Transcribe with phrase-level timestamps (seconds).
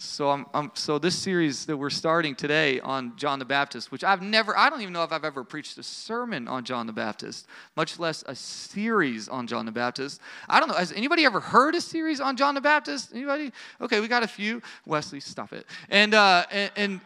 [0.00, 4.04] So, I'm, I'm, so this series that we're starting today on John the Baptist, which
[4.04, 6.92] I've never, I don't even know if I've ever preached a sermon on John the
[6.92, 10.20] Baptist, much less a series on John the Baptist.
[10.48, 10.76] I don't know.
[10.76, 13.12] Has anybody ever heard a series on John the Baptist?
[13.12, 13.50] Anybody?
[13.80, 14.62] Okay, we got a few.
[14.86, 15.66] Wesley, stop it.
[15.88, 17.00] And uh, and, and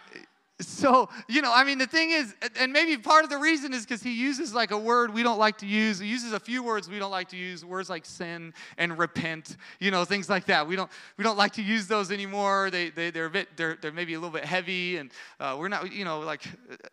[0.62, 3.84] so, you know, I mean, the thing is, and maybe part of the reason is
[3.84, 5.98] because he uses like a word we don't like to use.
[5.98, 9.56] He uses a few words we don't like to use, words like sin and repent,
[9.80, 10.66] you know, things like that.
[10.66, 12.70] We don't, we don't like to use those anymore.
[12.70, 15.68] They, they, they're a bit, they're, they're maybe a little bit heavy, and uh, we're
[15.68, 16.42] not, you know, like,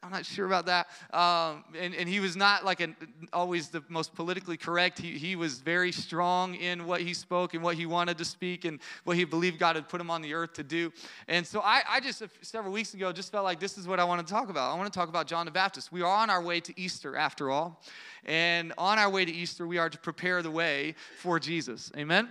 [0.03, 0.87] I'm not sure about that.
[1.13, 2.95] Um, and, and he was not like an,
[3.33, 4.99] always the most politically correct.
[4.99, 8.65] He, he was very strong in what he spoke and what he wanted to speak
[8.65, 10.91] and what he believed God had put him on the earth to do.
[11.27, 13.99] And so I, I just, several weeks ago, just felt like like, this is what
[13.99, 14.71] I want to talk about.
[14.71, 15.91] I want to talk about John the Baptist.
[15.91, 17.81] We are on our way to Easter, after all.
[18.23, 21.91] And on our way to Easter, we are to prepare the way for Jesus.
[21.97, 22.29] Amen?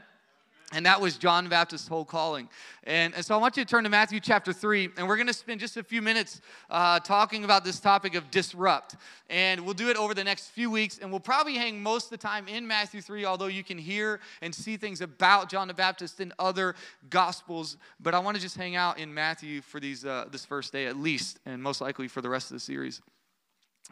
[0.72, 2.46] And that was John the Baptist's whole calling.
[2.84, 5.27] And, and, so I want you to turn to Matthew chapter 3, and we're going
[5.27, 8.96] to spend just a few minutes uh, talking about this topic of disrupt.
[9.30, 12.11] And we'll do it over the next few weeks, and we'll probably hang most of
[12.11, 15.74] the time in Matthew 3, although you can hear and see things about John the
[15.74, 16.74] Baptist in other
[17.08, 17.78] gospels.
[17.98, 20.86] But I want to just hang out in Matthew for these, uh, this first day
[20.86, 23.00] at least, and most likely for the rest of the series.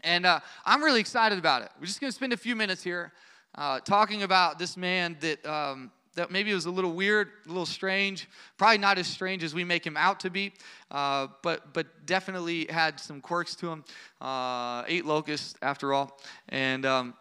[0.04, 1.70] And uh, I'm really excited about it.
[1.80, 3.14] We're just going to spend a few minutes here
[3.54, 5.46] uh, talking about this man that.
[5.46, 9.44] Um, that maybe it was a little weird, a little strange, probably not as strange
[9.44, 10.52] as we make him out to be,
[10.90, 13.84] uh, but, but definitely had some quirks to him.
[14.20, 16.18] Uh, ate locusts, after all.
[16.48, 17.14] And, um,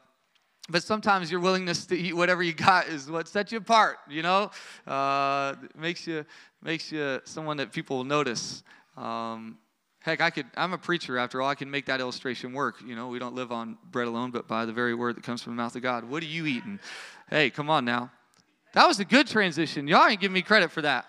[0.69, 4.23] but sometimes your willingness to eat whatever you got is what sets you apart, you
[4.23, 4.49] know?
[4.87, 6.25] Uh, makes, you,
[6.63, 8.63] makes you someone that people will notice.
[8.97, 9.57] Um,
[9.99, 11.49] heck, I could, I'm a preacher after all.
[11.49, 12.77] I can make that illustration work.
[12.85, 15.41] You know, we don't live on bread alone, but by the very word that comes
[15.41, 16.05] from the mouth of God.
[16.05, 16.79] What are you eating?
[17.29, 18.11] Hey, come on now.
[18.75, 19.87] That was a good transition.
[19.87, 21.05] Y'all ain't giving me credit for that.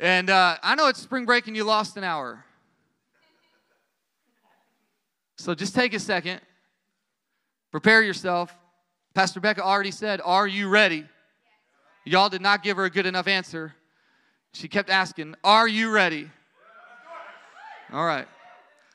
[0.00, 2.44] And uh, I know it's spring break and you lost an hour.
[5.36, 6.40] So just take a second,
[7.70, 8.52] prepare yourself.
[9.14, 11.06] Pastor Becca already said, Are you ready?
[12.04, 13.72] Y'all did not give her a good enough answer.
[14.54, 16.28] She kept asking, Are you ready?
[17.92, 18.26] All right.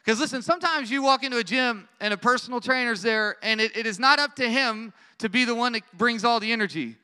[0.08, 3.76] Because listen, sometimes you walk into a gym and a personal trainer's there, and it,
[3.76, 6.96] it is not up to him to be the one that brings all the energy.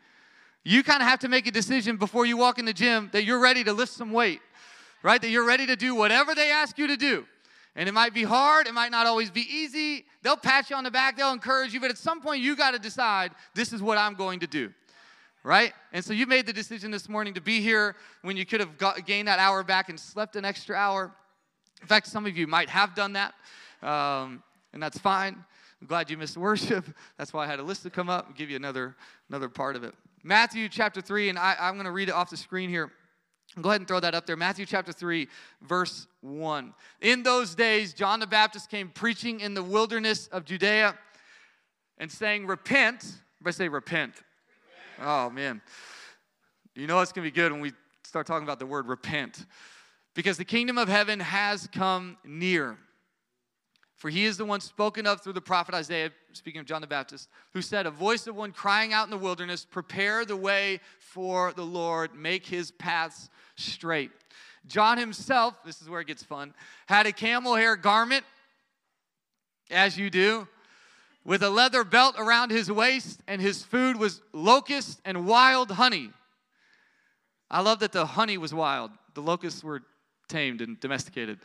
[0.63, 3.25] You kind of have to make a decision before you walk in the gym that
[3.25, 4.39] you're ready to lift some weight,
[5.03, 5.21] right?
[5.21, 7.25] That you're ready to do whatever they ask you to do.
[7.75, 10.05] And it might be hard, it might not always be easy.
[10.21, 12.71] They'll pat you on the back, they'll encourage you, but at some point you got
[12.71, 14.71] to decide this is what I'm going to do.
[15.43, 15.73] Right?
[15.91, 18.77] And so you made the decision this morning to be here when you could have
[18.77, 21.11] got, gained that hour back and slept an extra hour.
[21.83, 23.33] In fact, some of you might have done that,
[23.81, 25.35] um, and that's fine.
[25.81, 26.85] I'm glad you missed worship.
[27.17, 28.95] That's why I had a list to come up and give you another,
[29.27, 29.93] another part of it.
[30.23, 32.89] Matthew chapter 3, and I, I'm going to read it off the screen here.
[33.61, 34.37] Go ahead and throw that up there.
[34.37, 35.27] Matthew chapter 3,
[35.61, 36.73] verse 1.
[37.01, 40.97] In those days, John the Baptist came preaching in the wilderness of Judea
[41.97, 43.03] and saying, Repent.
[43.41, 44.13] Everybody say, Repent.
[44.95, 45.05] repent.
[45.05, 45.61] Oh, man.
[46.75, 47.73] You know it's going to be good when we
[48.05, 49.45] start talking about the word repent.
[50.15, 52.77] Because the kingdom of heaven has come near.
[53.95, 56.87] For he is the one spoken of through the prophet Isaiah, speaking of John the
[56.87, 60.81] Baptist, who said, A voice of one crying out in the wilderness, Prepare the way
[60.99, 64.11] for the Lord, make his paths straight.
[64.67, 66.53] John himself, this is where it gets fun,
[66.87, 68.25] had a camel hair garment,
[69.71, 70.47] as you do,
[71.23, 76.11] with a leather belt around his waist, and his food was locust and wild honey.
[77.49, 79.81] I love that the honey was wild, the locusts were
[80.27, 81.39] tamed and domesticated.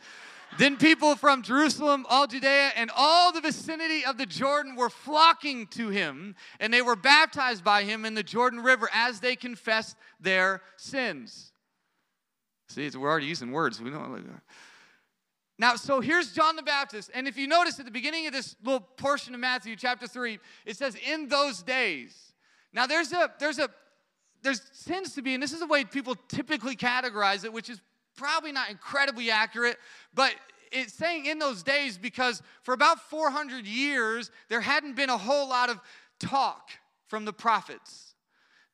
[0.57, 5.67] Then people from Jerusalem, all Judea, and all the vicinity of the Jordan were flocking
[5.67, 9.95] to him, and they were baptized by him in the Jordan River as they confessed
[10.19, 11.51] their sins.
[12.69, 13.79] See, we're already using words.
[13.79, 14.19] We know.
[15.59, 18.55] Now, so here's John the Baptist, and if you notice at the beginning of this
[18.63, 22.33] little portion of Matthew chapter three, it says, "In those days."
[22.71, 23.69] Now, there's a there's a
[24.41, 27.81] there's tends to be, and this is the way people typically categorize it, which is
[28.19, 29.77] probably not incredibly accurate,
[30.13, 30.35] but
[30.71, 35.47] it's saying in those days because for about 400 years, there hadn't been a whole
[35.47, 35.79] lot of
[36.19, 36.69] talk
[37.07, 38.13] from the prophets.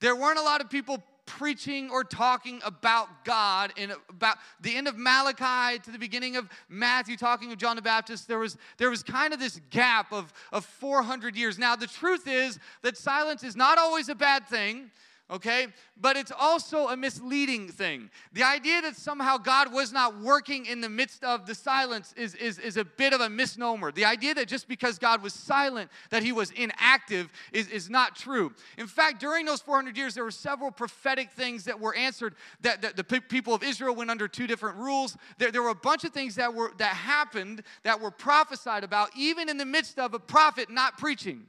[0.01, 4.88] There weren't a lot of people preaching or talking about God in about the end
[4.88, 8.27] of Malachi to the beginning of Matthew talking of John the Baptist.
[8.27, 11.57] There was there was kind of this gap of of 400 years.
[11.57, 14.91] Now the truth is that silence is not always a bad thing
[15.30, 15.68] okay?
[16.00, 18.10] But it's also a misleading thing.
[18.33, 22.36] The idea that somehow God was not working in the midst of the silence is,
[22.36, 23.92] is, is a bit of a misnomer.
[23.92, 28.16] The idea that just because God was silent, that he was inactive, is, is not
[28.16, 28.54] true.
[28.77, 32.81] In fact, during those 400 years, there were several prophetic things that were answered that,
[32.81, 35.18] that the people of Israel went under two different rules.
[35.38, 39.10] There, there were a bunch of things that, were, that happened that were prophesied about,
[39.18, 41.48] even in the midst of a prophet not preaching.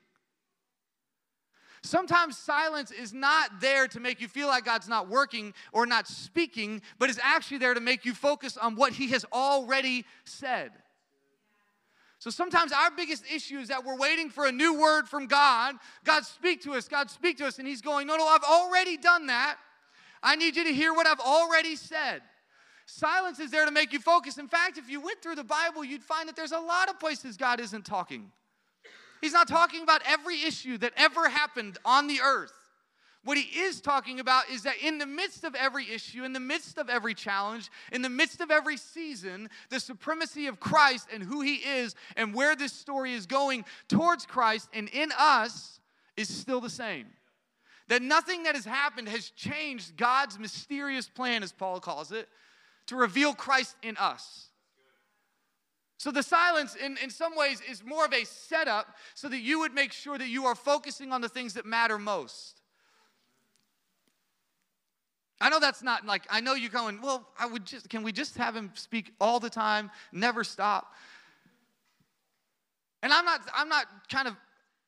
[1.86, 6.06] Sometimes silence is not there to make you feel like God's not working or not
[6.08, 10.72] speaking, but is actually there to make you focus on what He has already said.
[12.18, 15.76] So sometimes our biggest issue is that we're waiting for a new word from God.
[16.04, 16.88] God, speak to us.
[16.88, 17.58] God, speak to us.
[17.58, 19.56] And He's going, No, no, I've already done that.
[20.22, 22.22] I need you to hear what I've already said.
[22.86, 24.38] Silence is there to make you focus.
[24.38, 26.98] In fact, if you went through the Bible, you'd find that there's a lot of
[26.98, 28.30] places God isn't talking.
[29.20, 32.52] He's not talking about every issue that ever happened on the earth.
[33.24, 36.38] What he is talking about is that in the midst of every issue, in the
[36.38, 41.24] midst of every challenge, in the midst of every season, the supremacy of Christ and
[41.24, 45.80] who he is and where this story is going towards Christ and in us
[46.16, 47.06] is still the same.
[47.88, 52.28] That nothing that has happened has changed God's mysterious plan, as Paul calls it,
[52.86, 54.45] to reveal Christ in us.
[55.98, 59.60] So the silence, in, in some ways, is more of a setup so that you
[59.60, 62.60] would make sure that you are focusing on the things that matter most.
[65.40, 68.12] I know that's not like, I know you're going, well, I would just, can we
[68.12, 70.92] just have him speak all the time, never stop?
[73.02, 74.36] And I'm not, I'm not kind of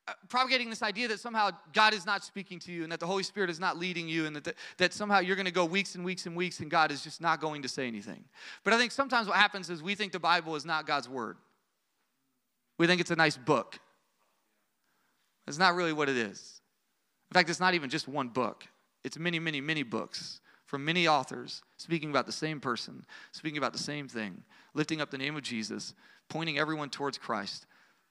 [0.09, 3.05] Uh, propagating this idea that somehow God is not speaking to you and that the
[3.05, 5.65] Holy Spirit is not leading you and that, that, that somehow you're going to go
[5.65, 8.23] weeks and weeks and weeks and God is just not going to say anything.
[8.63, 11.37] But I think sometimes what happens is we think the Bible is not God's word.
[12.79, 13.77] We think it's a nice book.
[15.47, 16.61] It's not really what it is.
[17.29, 18.65] In fact, it's not even just one book,
[19.03, 23.73] it's many, many, many books from many authors speaking about the same person, speaking about
[23.73, 25.93] the same thing, lifting up the name of Jesus,
[26.29, 27.67] pointing everyone towards Christ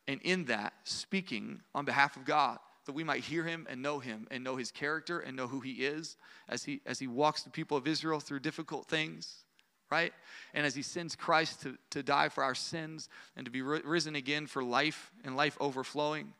[0.09, 3.99] and in that, speaking on behalf of God, that we might hear him and know
[3.99, 6.17] him and know his character and know who he is
[6.49, 9.45] as he, as he walks the people of Israel through difficult things,
[9.91, 10.15] right?
[10.55, 14.17] And as he sends Christ to, to die for our sins and to be risen
[14.17, 16.33] again for life and life overflowing.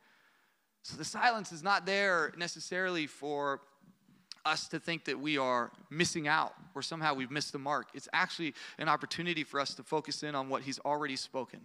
[0.83, 3.61] So the silence is not there necessarily for
[4.47, 7.89] us to think that we are missing out or somehow we've missed the mark.
[7.93, 11.61] It's actually an opportunity for us to focus in on what he's already spoken.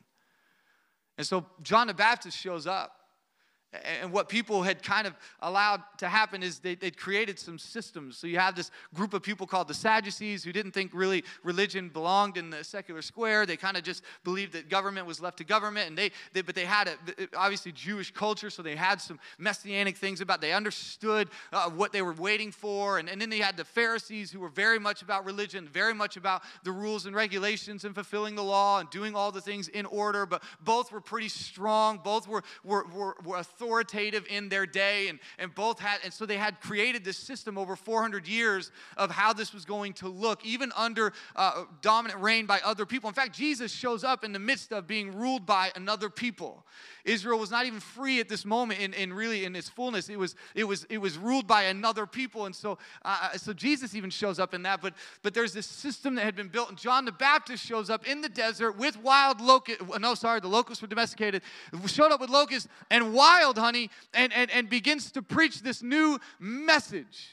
[1.17, 3.02] And so John the Baptist shows up.
[4.01, 8.17] And what people had kind of allowed to happen is they, would created some systems.
[8.17, 11.89] So you have this group of people called the Sadducees who didn't think really religion
[11.89, 13.45] belonged in the secular square.
[13.45, 15.87] They kind of just believed that government was left to government.
[15.89, 16.97] And they, they but they had a,
[17.35, 20.39] obviously Jewish culture, so they had some messianic things about.
[20.39, 22.99] They understood uh, what they were waiting for.
[22.99, 26.15] And, and then they had the Pharisees who were very much about religion, very much
[26.15, 29.87] about the rules and regulations and fulfilling the law and doing all the things in
[29.87, 30.27] order.
[30.27, 31.99] But both were pretty strong.
[32.03, 33.43] Both were were, were, were
[34.29, 37.75] in their day, and, and both had, and so they had created this system over
[37.75, 42.59] 400 years of how this was going to look, even under uh, dominant reign by
[42.63, 43.07] other people.
[43.07, 46.65] In fact, Jesus shows up in the midst of being ruled by another people.
[47.05, 50.07] Israel was not even free at this moment in, in really in its fullness.
[50.07, 52.45] It was, it was, it was ruled by another people.
[52.45, 54.81] And so, uh, uh, so Jesus even shows up in that.
[54.81, 58.07] But, but there's this system that had been built, and John the Baptist shows up
[58.07, 59.83] in the desert with wild locusts.
[59.99, 61.43] No, sorry, the locusts were domesticated.
[61.87, 66.19] Showed up with locusts and wild honey and, and, and begins to preach this new
[66.39, 67.29] message.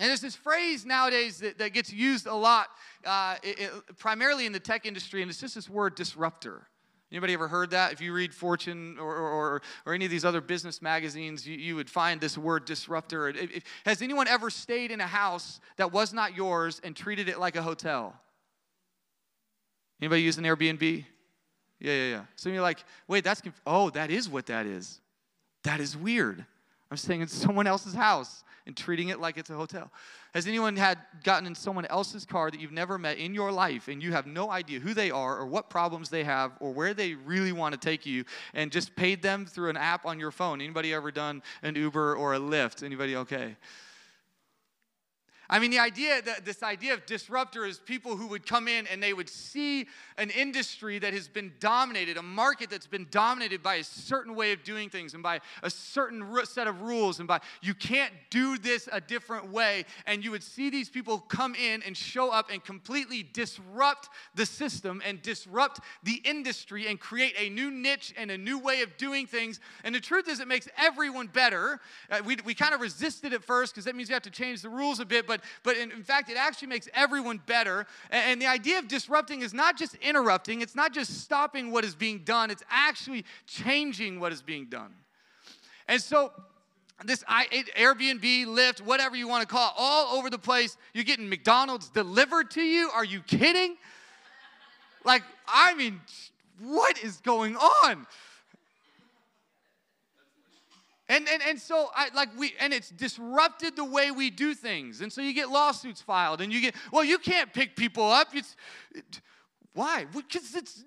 [0.00, 2.68] And there's this phrase nowadays that, that gets used a lot,
[3.04, 6.66] uh, it, it, primarily in the tech industry, and it's just this word disruptor.
[7.12, 7.92] Anybody ever heard that?
[7.92, 11.76] If you read Fortune or, or, or any of these other business magazines, you, you
[11.76, 13.28] would find this word disruptor.
[13.28, 17.28] If, if, has anyone ever stayed in a house that was not yours and treated
[17.28, 18.14] it like a hotel?
[20.00, 21.04] Anybody use an Airbnb?
[21.82, 22.22] Yeah, yeah, yeah.
[22.36, 25.00] So you're like, wait, that's, conf- oh, that is what that is.
[25.64, 26.46] That is weird.
[26.90, 29.90] I'm staying in someone else's house and treating it like it's a hotel.
[30.32, 33.88] Has anyone had gotten in someone else's car that you've never met in your life
[33.88, 36.94] and you have no idea who they are or what problems they have or where
[36.94, 38.24] they really want to take you
[38.54, 40.60] and just paid them through an app on your phone?
[40.60, 42.84] Anybody ever done an Uber or a Lyft?
[42.84, 43.56] Anybody okay?
[45.52, 48.86] I mean, the idea, that this idea of disruptor is people who would come in
[48.86, 53.62] and they would see an industry that has been dominated, a market that's been dominated
[53.62, 57.28] by a certain way of doing things and by a certain set of rules and
[57.28, 59.84] by you can't do this a different way.
[60.06, 64.46] And you would see these people come in and show up and completely disrupt the
[64.46, 68.96] system and disrupt the industry and create a new niche and a new way of
[68.96, 69.60] doing things.
[69.84, 71.78] And the truth is, it makes everyone better.
[72.10, 74.62] Uh, we we kind of resisted at first because that means you have to change
[74.62, 77.86] the rules a bit, but but in, in fact, it actually makes everyone better.
[78.10, 81.84] And, and the idea of disrupting is not just interrupting, it's not just stopping what
[81.84, 84.92] is being done, it's actually changing what is being done.
[85.88, 86.32] And so,
[87.04, 90.76] this Airbnb, Lyft, whatever you want to call it, all over the place.
[90.94, 92.90] You're getting McDonald's delivered to you.
[92.94, 93.76] Are you kidding?
[95.04, 96.00] Like, I mean,
[96.60, 98.06] what is going on?
[101.12, 105.02] And, and, and so I like we and it's disrupted the way we do things.
[105.02, 108.28] And so you get lawsuits filed and you get, well, you can't pick people up.
[108.34, 108.56] It's
[108.94, 109.20] it,
[109.74, 110.06] why?
[110.10, 110.82] Because it's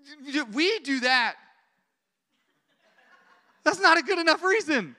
[0.51, 1.35] we do that.
[3.63, 4.95] That's not a good enough reason.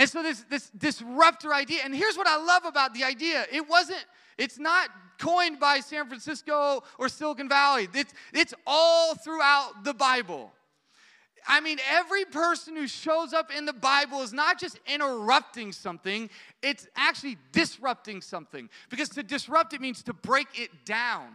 [0.00, 3.46] And so this this disruptor idea, and here's what I love about the idea.
[3.52, 4.04] It wasn't,
[4.38, 4.88] it's not
[5.18, 7.86] coined by San Francisco or Silicon Valley.
[7.94, 10.50] It's, it's all throughout the Bible.
[11.46, 16.30] I mean, every person who shows up in the Bible is not just interrupting something,
[16.62, 18.68] it's actually disrupting something.
[18.88, 21.28] Because to disrupt it means to break it down.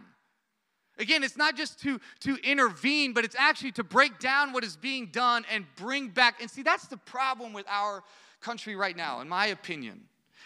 [0.98, 4.76] Again, it's not just to, to intervene, but it's actually to break down what is
[4.76, 6.40] being done and bring back.
[6.40, 8.02] And see, that's the problem with our
[8.40, 10.02] country right now, in my opinion,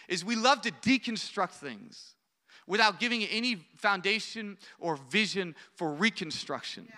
[0.08, 2.14] is we love to deconstruct things
[2.66, 6.86] without giving any foundation or vision for reconstruction.
[6.88, 6.94] Yeah.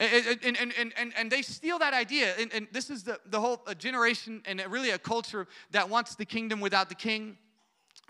[0.00, 2.32] And, and, and, and, and they steal that idea.
[2.38, 6.24] And, and this is the, the whole generation and really a culture that wants the
[6.24, 7.36] kingdom without the king,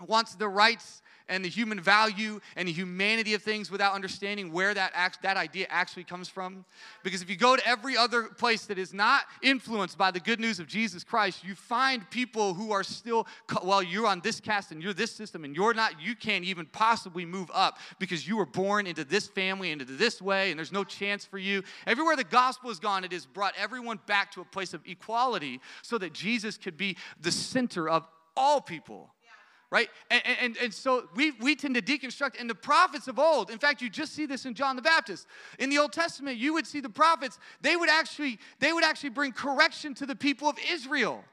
[0.07, 4.73] wants the rights and the human value and the humanity of things without understanding where
[4.73, 6.65] that, act, that idea actually comes from.
[7.03, 10.41] Because if you go to every other place that is not influenced by the good
[10.41, 13.25] news of Jesus Christ, you find people who are still,
[13.63, 16.65] well, you're on this caste and you're this system and you're not, you can't even
[16.65, 20.73] possibly move up because you were born into this family, into this way, and there's
[20.73, 21.63] no chance for you.
[21.87, 25.61] Everywhere the gospel has gone, it has brought everyone back to a place of equality
[25.81, 29.09] so that Jesus could be the center of all people
[29.71, 29.89] right?
[30.09, 33.57] And, and, and so we, we tend to deconstruct, and the prophets of old, in
[33.57, 35.25] fact, you just see this in John the Baptist.
[35.59, 39.09] In the Old Testament, you would see the prophets, they would actually, they would actually
[39.09, 41.23] bring correction to the people of Israel.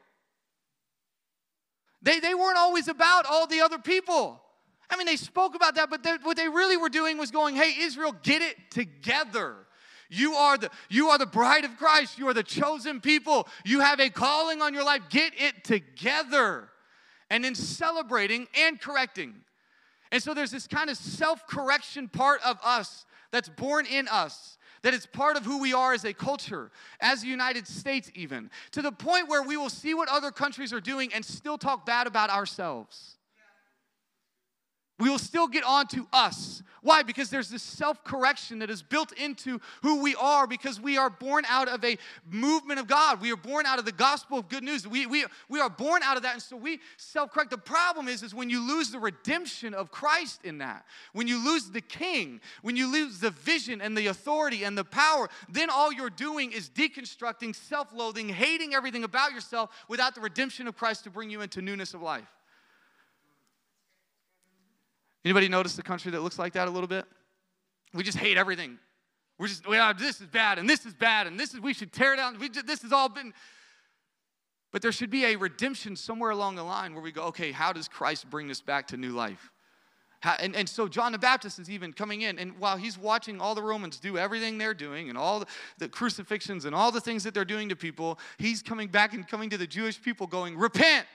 [2.01, 4.41] They, they weren't always about all the other people.
[4.89, 7.73] I mean, they spoke about that, but what they really were doing was going, hey,
[7.81, 9.55] Israel, get it together.
[10.09, 12.17] You are the you are the bride of Christ.
[12.17, 13.47] You are the chosen people.
[13.63, 15.03] You have a calling on your life.
[15.11, 16.69] Get it together
[17.29, 19.35] and in celebrating and correcting.
[20.11, 24.57] And so there's this kind of self correction part of us that's born in us,
[24.81, 28.49] that is part of who we are as a culture, as the United States, even,
[28.71, 31.85] to the point where we will see what other countries are doing and still talk
[31.85, 33.18] bad about ourselves.
[34.99, 37.03] We will still get on to us why?
[37.03, 41.09] Because there's this self correction that is built into who we are because we are
[41.09, 41.97] born out of a
[42.29, 43.21] movement of God.
[43.21, 44.87] We are born out of the gospel of good news.
[44.87, 46.33] We, we, we are born out of that.
[46.33, 47.51] And so we self correct.
[47.51, 51.43] The problem is, is when you lose the redemption of Christ in that, when you
[51.43, 55.69] lose the king, when you lose the vision and the authority and the power, then
[55.69, 60.77] all you're doing is deconstructing, self loathing, hating everything about yourself without the redemption of
[60.77, 62.27] Christ to bring you into newness of life.
[65.25, 67.05] Anybody notice the country that looks like that a little bit?
[67.93, 68.77] We just hate everything.
[69.37, 69.63] We're just,
[69.97, 72.37] this is bad, and this is bad, and this is, we should tear down.
[72.39, 73.33] We just, this has all been.
[74.71, 77.73] But there should be a redemption somewhere along the line where we go, okay, how
[77.73, 79.51] does Christ bring this back to new life?
[80.19, 83.39] How, and, and so John the Baptist is even coming in, and while he's watching
[83.39, 85.45] all the Romans do everything they're doing and all the,
[85.77, 89.27] the crucifixions and all the things that they're doing to people, he's coming back and
[89.27, 91.07] coming to the Jewish people going, repent.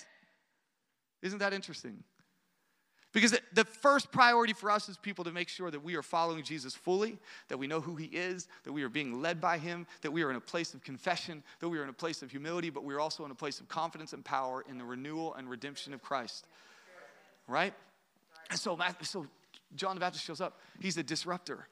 [1.22, 2.02] Isn't that interesting?
[3.14, 6.42] Because the first priority for us is people to make sure that we are following
[6.42, 7.16] Jesus fully,
[7.48, 10.24] that we know who he is, that we are being led by him, that we
[10.24, 12.82] are in a place of confession, that we are in a place of humility, but
[12.82, 16.02] we're also in a place of confidence and power in the renewal and redemption of
[16.02, 16.48] Christ.
[17.46, 17.72] Right?
[18.50, 19.26] And so, so
[19.76, 20.58] John the Baptist shows up.
[20.80, 21.68] He's a disruptor.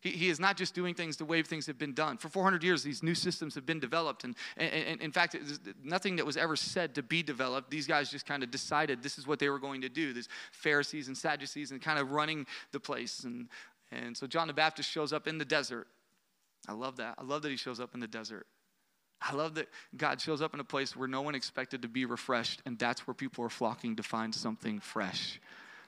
[0.00, 2.18] He, he is not just doing things the way things have been done.
[2.18, 4.24] For 400 years, these new systems have been developed.
[4.24, 5.36] And, and, and in fact,
[5.82, 7.70] nothing that was ever said to be developed.
[7.70, 10.12] These guys just kind of decided this is what they were going to do.
[10.12, 13.24] These Pharisees and Sadducees and kind of running the place.
[13.24, 13.48] And,
[13.90, 15.88] and so John the Baptist shows up in the desert.
[16.68, 17.14] I love that.
[17.18, 18.46] I love that he shows up in the desert.
[19.20, 22.04] I love that God shows up in a place where no one expected to be
[22.04, 25.40] refreshed, and that's where people are flocking to find something fresh.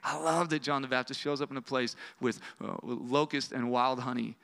[0.02, 3.70] I love that John the Baptist shows up in a place with uh, locust and
[3.70, 4.36] wild honey,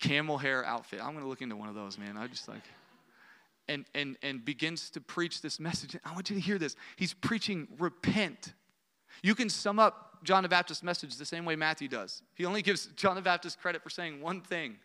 [0.00, 1.00] camel hair outfit.
[1.00, 2.16] I'm going to look into one of those, man.
[2.16, 2.62] I just like,
[3.68, 5.96] and and and begins to preach this message.
[6.04, 6.76] I want you to hear this.
[6.96, 8.54] He's preaching repent.
[9.22, 12.22] You can sum up John the Baptist's message the same way Matthew does.
[12.34, 14.76] He only gives John the Baptist credit for saying one thing: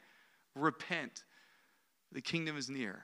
[0.56, 1.24] repent.
[2.12, 3.04] The kingdom is near.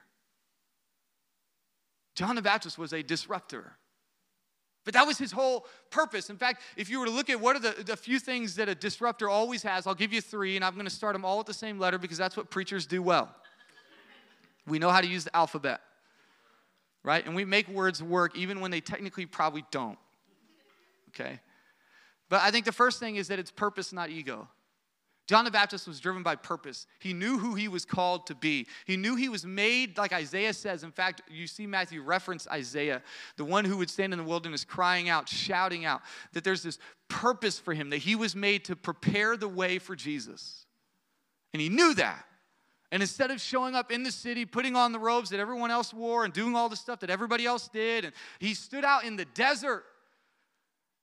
[2.15, 3.74] John the Baptist was a disruptor.
[4.83, 6.29] But that was his whole purpose.
[6.29, 8.67] In fact, if you were to look at what are the, the few things that
[8.67, 11.38] a disruptor always has, I'll give you three, and I'm going to start them all
[11.38, 13.29] with the same letter because that's what preachers do well.
[14.67, 15.81] We know how to use the alphabet,
[17.03, 17.25] right?
[17.25, 20.00] And we make words work even when they technically probably don't,
[21.09, 21.39] okay?
[22.29, 24.47] But I think the first thing is that it's purpose, not ego.
[25.31, 26.88] John the Baptist was driven by purpose.
[27.00, 28.67] He knew who he was called to be.
[28.83, 30.83] He knew he was made, like Isaiah says.
[30.83, 33.01] In fact, you see Matthew reference Isaiah,
[33.38, 36.01] the one who would stand in the wilderness crying out, shouting out,
[36.33, 39.95] that there's this purpose for him, that he was made to prepare the way for
[39.95, 40.65] Jesus.
[41.53, 42.25] And he knew that.
[42.91, 45.93] And instead of showing up in the city, putting on the robes that everyone else
[45.93, 49.15] wore and doing all the stuff that everybody else did, and he stood out in
[49.15, 49.85] the desert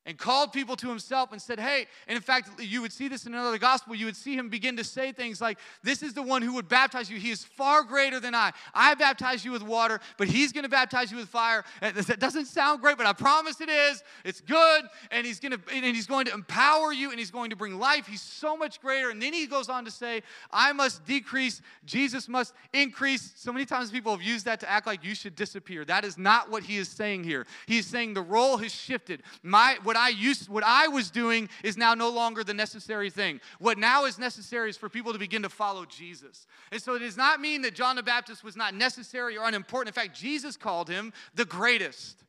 [0.08, 3.26] and called people to himself and said, Hey, and in fact, you would see this
[3.26, 3.94] in another gospel.
[3.94, 6.66] You would see him begin to say things like, This is the one who would
[6.66, 7.18] baptize you.
[7.18, 8.52] He is far greater than I.
[8.72, 11.62] I baptize you with water, but he's going to baptize you with fire.
[11.82, 14.02] And that doesn't sound great, but I promise it is.
[14.24, 17.56] It's good, and he's to and he's going to empower you, and he's going to
[17.56, 18.06] bring life.
[18.06, 19.10] He's so much greater.
[19.10, 23.32] And then he goes on to say, I must decrease, Jesus must increase.
[23.36, 25.84] So many times people have used that to act like you should disappear.
[25.84, 27.46] That is not what he is saying here.
[27.66, 29.22] He's saying the role has shifted.
[29.42, 33.40] My what I used what I was doing is now no longer the necessary thing.
[33.59, 36.47] What now is necessary is for people to begin to follow Jesus.
[36.73, 39.97] And so it does not mean that John the Baptist was not necessary or unimportant.
[39.97, 42.25] In fact, Jesus called him the greatest.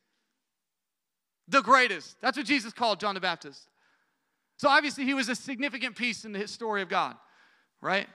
[1.48, 2.20] The greatest.
[2.22, 3.70] That's what Jesus called John the Baptist.
[4.58, 7.16] So obviously he was a significant piece in the story of God,
[7.82, 8.08] right?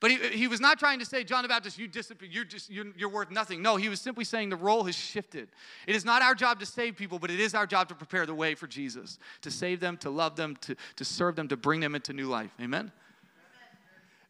[0.00, 2.70] But he, he was not trying to say, John the Baptist, you disappear, you're, just,
[2.70, 3.62] you're, you're worth nothing.
[3.62, 5.48] No, he was simply saying the role has shifted.
[5.86, 8.26] It is not our job to save people, but it is our job to prepare
[8.26, 11.56] the way for Jesus, to save them, to love them, to, to serve them, to
[11.56, 12.54] bring them into new life.
[12.60, 12.92] Amen?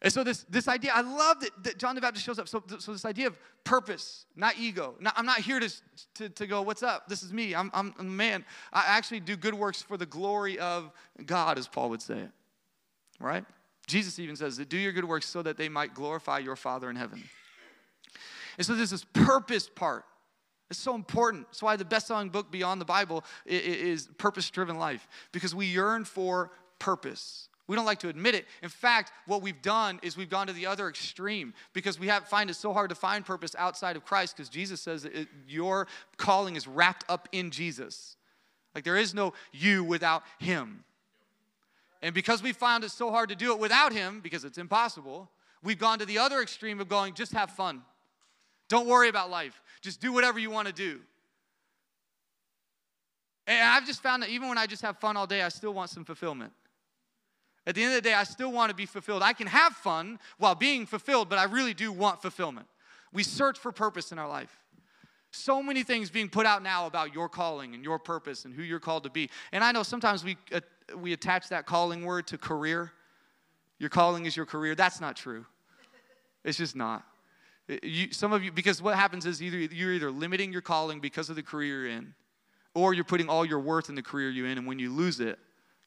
[0.01, 2.47] And so this, this idea, I love that, that John the Baptist shows up.
[2.47, 4.93] So, so this idea of purpose, not ego.
[4.99, 5.73] Not, I'm not here to,
[6.15, 7.09] to, to go, what's up?
[7.09, 7.55] This is me.
[7.55, 8.45] I'm, I'm a man.
[8.71, 10.91] I actually do good works for the glory of
[11.25, 12.29] God, as Paul would say it.
[13.19, 13.43] Right?
[13.87, 16.89] Jesus even says that do your good works so that they might glorify your Father
[16.89, 17.23] in heaven.
[18.57, 20.03] And so there's this purpose part.
[20.69, 21.47] It's so important.
[21.47, 25.65] That's why the best selling book beyond the Bible is Purpose Driven Life, because we
[25.67, 27.47] yearn for purpose.
[27.67, 28.45] We don't like to admit it.
[28.63, 32.27] In fact, what we've done is we've gone to the other extreme because we have,
[32.27, 35.87] find it so hard to find purpose outside of Christ because Jesus says it, your
[36.15, 38.15] calling is wrapped up in Jesus.
[38.73, 40.85] Like there is no you without Him.
[42.01, 45.29] And because we found it so hard to do it without Him, because it's impossible,
[45.63, 47.81] we've gone to the other extreme of going, just have fun.
[48.69, 49.61] Don't worry about life.
[49.81, 50.99] Just do whatever you want to do.
[53.47, 55.73] And I've just found that even when I just have fun all day, I still
[55.73, 56.51] want some fulfillment.
[57.65, 59.23] At the end of the day, I still want to be fulfilled.
[59.23, 62.67] I can have fun while being fulfilled, but I really do want fulfillment.
[63.13, 64.55] We search for purpose in our life.
[65.31, 68.63] So many things being put out now about your calling and your purpose and who
[68.63, 69.29] you're called to be.
[69.51, 70.61] And I know sometimes we, uh,
[70.95, 72.91] we attach that calling word to career.
[73.79, 74.75] Your calling is your career.
[74.75, 75.45] That's not true.
[76.43, 77.03] It's just not.
[77.83, 81.29] You, some of you, because what happens is either you're either limiting your calling because
[81.29, 82.13] of the career you're in,
[82.73, 85.19] or you're putting all your worth in the career you're in, and when you lose
[85.19, 85.37] it,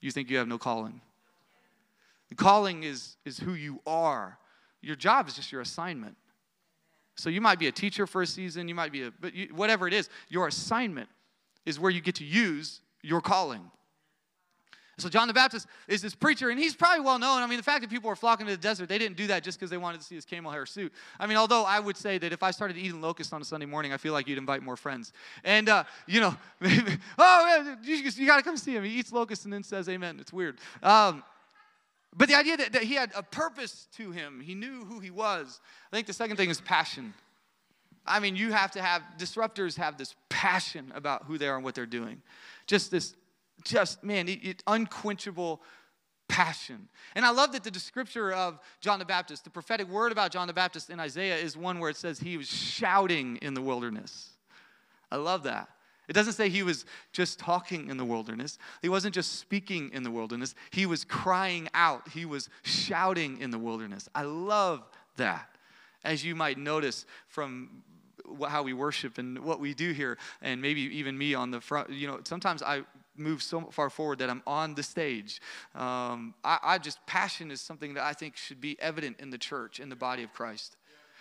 [0.01, 1.01] you think you have no calling.
[2.29, 4.39] The calling is, is who you are.
[4.83, 6.17] Your job is just your assignment.
[7.17, 9.49] So you might be a teacher for a season, you might be a, but you,
[9.55, 11.09] whatever it is, your assignment
[11.67, 13.71] is where you get to use your calling.
[15.01, 17.43] So John the Baptist is this preacher, and he's probably well known.
[17.43, 19.43] I mean, the fact that people were flocking to the desert, they didn't do that
[19.43, 20.93] just because they wanted to see his camel hair suit.
[21.19, 23.67] I mean, although I would say that if I started eating locusts on a Sunday
[23.67, 25.13] morning, I feel like you'd invite more friends.
[25.45, 26.37] And, uh, you know,
[27.19, 28.85] oh, you, you got to come see him.
[28.85, 30.19] He eats locusts and then says amen.
[30.21, 30.59] It's weird.
[30.83, 31.23] Um,
[32.17, 35.11] but the idea that, that he had a purpose to him, he knew who he
[35.11, 35.61] was.
[35.93, 37.15] I think the second thing is passion.
[38.07, 41.65] I mean, you have to have, disruptors have this passion about who they are and
[41.65, 42.23] what they're doing.
[42.67, 43.15] Just this,
[43.65, 45.63] just, man, it, it, unquenchable
[46.29, 46.89] passion.
[47.15, 50.47] And I love that the descriptor of John the Baptist, the prophetic word about John
[50.47, 54.31] the Baptist in Isaiah is one where it says he was shouting in the wilderness.
[55.11, 55.69] I love that.
[56.09, 58.59] It doesn't say he was just talking in the wilderness.
[58.83, 60.55] He wasn't just speaking in the wilderness.
[60.71, 62.09] He was crying out.
[62.09, 64.09] He was shouting in the wilderness.
[64.15, 64.83] I love
[65.17, 65.49] that.
[66.05, 67.83] as you might notice from
[68.49, 71.91] how we worship and what we do here, and maybe even me on the front.
[71.91, 72.83] You know, sometimes I
[73.21, 75.41] move so far forward that I'm on the stage.
[75.75, 79.39] Um, I, I, just, passion is something that I think should be evident in the
[79.39, 80.77] church, in the body of Christ.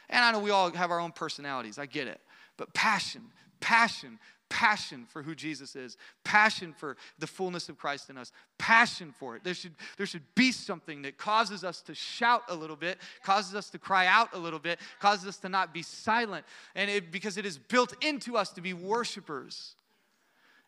[0.10, 2.20] And I know we all have our own personalities, I get it.
[2.58, 3.22] But passion,
[3.60, 9.14] passion, passion for who Jesus is, passion for the fullness of Christ in us, passion
[9.18, 9.44] for it.
[9.44, 13.56] There should, there should be something that causes us to shout a little bit, causes
[13.56, 17.12] us to cry out a little bit, causes us to not be silent, and it,
[17.12, 19.76] because it is built into us to be worshipers.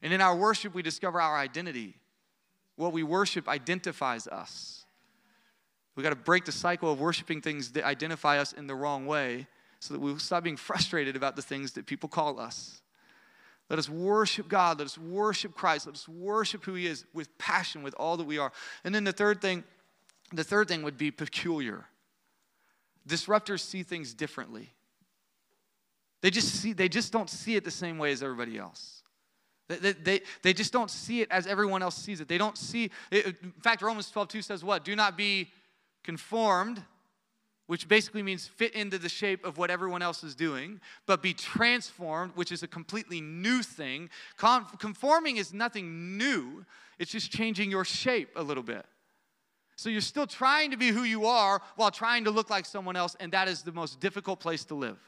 [0.02, 1.96] And in our worship, we discover our identity.
[2.76, 4.86] What we worship identifies us.
[5.96, 9.06] We got to break the cycle of worshiping things that identify us in the wrong
[9.06, 9.48] way
[9.80, 12.82] so that we stop being frustrated about the things that people call us.
[13.70, 14.80] Let us worship God.
[14.80, 15.86] Let us worship Christ.
[15.86, 18.52] Let us worship who He is with passion, with all that we are.
[18.84, 19.64] And then the third thing,
[20.34, 21.86] the third thing would be peculiar.
[23.08, 24.74] Disruptors see things differently.
[26.22, 29.01] They just see, they just don't see it the same way as everybody else.
[29.80, 32.28] They, they, they just don't see it as everyone else sees it.
[32.28, 34.84] They don't see, it, in fact, Romans 12, 2 says what?
[34.84, 35.52] Do not be
[36.04, 36.84] conformed
[37.72, 41.34] which basically means fit into the shape of what everyone else is doing, but be
[41.34, 44.10] transformed, which is a completely new thing.
[44.78, 46.66] conforming is nothing new,
[47.00, 48.86] it's just changing your shape a little bit.
[49.78, 52.98] So you're still trying to be who you are while trying to look like someone
[52.98, 55.00] else, and that is the most difficult place to live.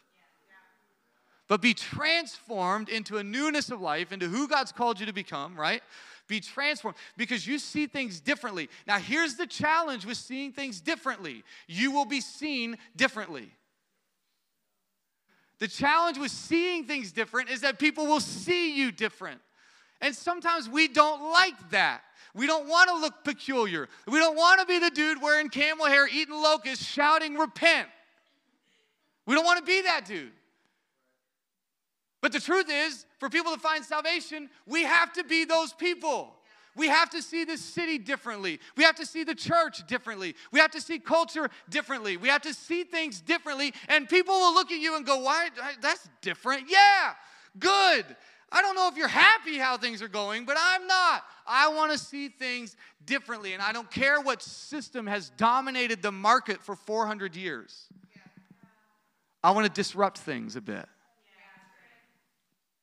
[1.53, 5.55] But be transformed into a newness of life, into who God's called you to become,
[5.55, 5.83] right?
[6.27, 8.71] Be transformed because you see things differently.
[8.87, 13.51] Now, here's the challenge with seeing things differently you will be seen differently.
[15.59, 19.39] The challenge with seeing things different is that people will see you different.
[20.01, 22.01] And sometimes we don't like that.
[22.33, 23.89] We don't want to look peculiar.
[24.07, 27.89] We don't want to be the dude wearing camel hair, eating locusts, shouting, repent.
[29.27, 30.31] We don't want to be that dude.
[32.23, 36.33] But the truth is, for people to find salvation, we have to be those people.
[36.73, 38.61] We have to see this city differently.
[38.77, 40.33] We have to see the church differently.
[40.53, 42.15] We have to see culture differently.
[42.15, 43.73] We have to see things differently.
[43.89, 45.49] And people will look at you and go, Why?
[45.81, 46.69] That's different.
[46.69, 47.11] Yeah,
[47.59, 48.05] good.
[48.49, 51.23] I don't know if you're happy how things are going, but I'm not.
[51.45, 53.51] I want to see things differently.
[53.51, 57.87] And I don't care what system has dominated the market for 400 years.
[59.43, 60.87] I want to disrupt things a bit.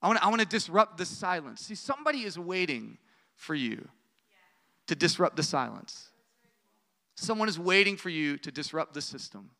[0.03, 1.63] I want, to, I want to disrupt the silence.
[1.63, 2.99] See, somebody is waiting
[3.35, 3.89] for you
[4.87, 6.09] to disrupt the silence.
[7.17, 9.51] Someone is waiting for you to disrupt the system.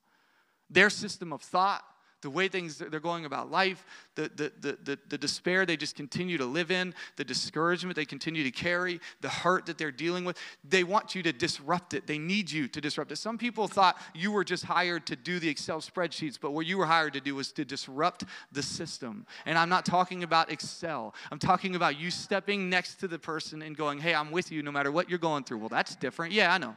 [0.71, 1.85] Their system of thought,
[2.23, 5.95] the way things they're going about life, the, the, the, the, the despair they just
[5.97, 10.25] continue to live in, the discouragement they continue to carry, the hurt that they're dealing
[10.25, 10.37] with.
[10.69, 12.07] They want you to disrupt it.
[12.07, 13.17] They need you to disrupt it.
[13.17, 16.79] Some people thought you were just hired to do the Excel spreadsheets, but what you
[16.79, 19.27] were hired to do was to disrupt the system.
[19.47, 23.63] And I'm not talking about Excel, I'm talking about you stepping next to the person
[23.63, 25.59] and going, hey, I'm with you no matter what you're going through.
[25.59, 26.33] Well, that's different.
[26.33, 26.77] Yeah, I know.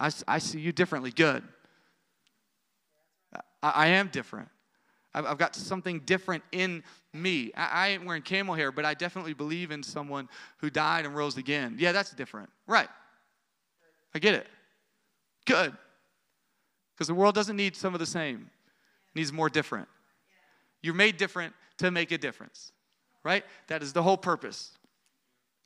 [0.00, 1.10] I, I see you differently.
[1.10, 1.42] Good.
[3.64, 4.48] I, I am different.
[5.14, 7.50] I've, I've, got something different in me.
[7.56, 11.16] I, I ain't wearing camel hair, but I definitely believe in someone who died and
[11.16, 11.76] rose again.
[11.78, 12.50] Yeah, that's different.
[12.66, 12.88] Right.
[14.14, 14.46] I get it.
[15.46, 15.74] Good.
[16.94, 18.50] Because the world doesn't need some of the same,
[19.08, 19.88] it needs more different.
[20.82, 22.72] You're made different to make a difference,
[23.24, 23.44] right?
[23.68, 24.72] That is the whole purpose.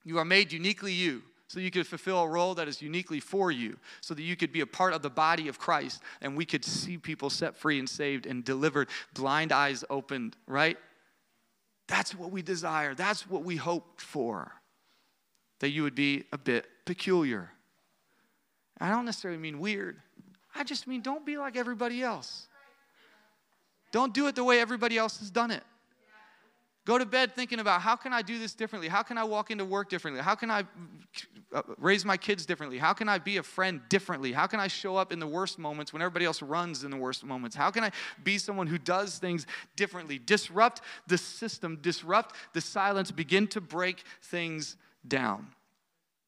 [0.05, 3.51] You are made uniquely you so you could fulfill a role that is uniquely for
[3.51, 6.45] you, so that you could be a part of the body of Christ and we
[6.45, 10.77] could see people set free and saved and delivered, blind eyes opened, right?
[11.89, 12.95] That's what we desire.
[12.95, 14.53] That's what we hope for.
[15.61, 17.51] That you would be a bit peculiar.
[18.79, 19.97] I don't necessarily mean weird,
[20.55, 22.47] I just mean don't be like everybody else.
[23.91, 25.63] Don't do it the way everybody else has done it.
[26.89, 28.89] Go to bed thinking about how can I do this differently?
[28.89, 30.23] How can I walk into work differently?
[30.23, 30.65] How can I
[31.53, 32.79] uh, raise my kids differently?
[32.79, 34.33] How can I be a friend differently?
[34.33, 36.97] How can I show up in the worst moments when everybody else runs in the
[36.97, 37.55] worst moments?
[37.55, 37.91] How can I
[38.25, 39.47] be someone who does things
[39.77, 40.19] differently?
[40.19, 45.49] Disrupt the system, disrupt the silence, begin to break things down.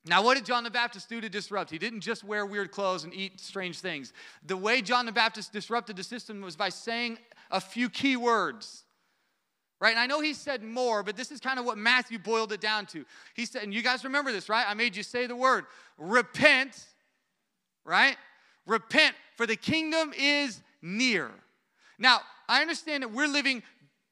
[0.05, 1.71] Now, what did John the Baptist do to disrupt?
[1.71, 4.13] He didn't just wear weird clothes and eat strange things.
[4.45, 7.17] The way John the Baptist disrupted the system was by saying
[7.51, 8.85] a few key words
[9.81, 9.91] right?
[9.91, 12.61] And I know he said more, but this is kind of what Matthew boiled it
[12.61, 13.05] down to.
[13.35, 14.65] He said, and you guys remember this, right?
[14.69, 15.65] I made you say the word
[15.97, 16.85] repent,
[17.85, 18.17] right?
[18.67, 21.31] Repent, for the kingdom is near.
[21.99, 23.63] Now, I understand that we're living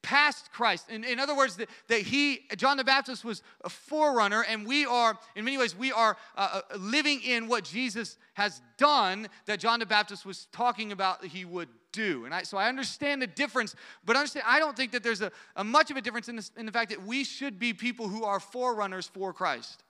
[0.09, 0.89] past Christ.
[0.89, 5.15] In, in other words, that, he, John the Baptist, was a forerunner, and we are,
[5.35, 9.79] in many ways, we are uh, uh, living in what Jesus has done that John
[9.79, 12.25] the Baptist was talking about he would do.
[12.25, 15.31] And I, so I understand the difference, but understand, I don't think that there's a,
[15.55, 18.07] a much of a difference in, this, in the fact that we should be people
[18.07, 19.83] who are forerunners for Christ.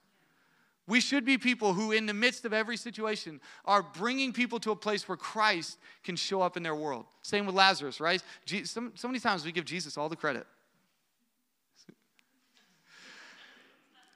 [0.90, 4.72] We should be people who, in the midst of every situation, are bringing people to
[4.72, 7.06] a place where Christ can show up in their world.
[7.22, 8.20] Same with Lazarus, right?
[8.64, 10.48] So, many times we give Jesus all the credit.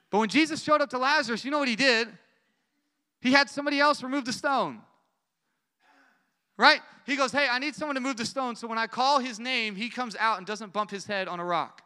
[0.09, 2.09] But when Jesus showed up to Lazarus, you know what he did?
[3.21, 4.81] He had somebody else remove the stone.
[6.57, 6.81] Right?
[7.05, 8.57] He goes, Hey, I need someone to move the stone.
[8.57, 11.39] So when I call his name, he comes out and doesn't bump his head on
[11.39, 11.83] a rock.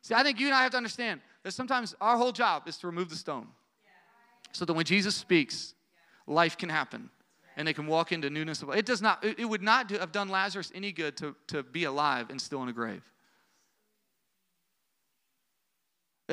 [0.00, 2.86] See, I think you and I have to understand sometimes our whole job is to
[2.86, 3.48] remove the stone.
[4.52, 5.74] So that when Jesus speaks,
[6.26, 7.10] life can happen
[7.56, 8.78] and they can walk into newness of life.
[8.78, 11.84] It does not, it would not do, have done Lazarus any good to, to be
[11.84, 13.02] alive and still in a grave.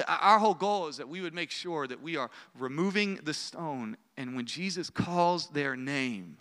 [0.08, 3.98] Our whole goal is that we would make sure that we are removing the stone,
[4.18, 6.38] and when Jesus calls their name,